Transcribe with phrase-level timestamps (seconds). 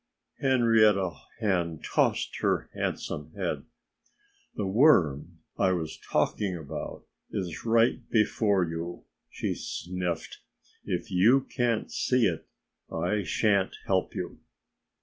[0.39, 3.65] Henrietta Hen tossed her handsome head.
[4.55, 10.39] "The worm I was talking about is right before you," she sniffed.
[10.83, 12.47] "If you can't see it,
[12.91, 14.39] I shan't help you."